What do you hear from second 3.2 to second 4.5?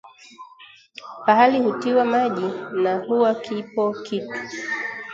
kipo kitu